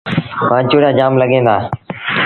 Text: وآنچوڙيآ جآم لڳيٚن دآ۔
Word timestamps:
وآنچوڙيآ 0.49 0.89
جآم 0.97 1.13
لڳيٚن 1.21 1.41
دآ۔ 1.47 1.55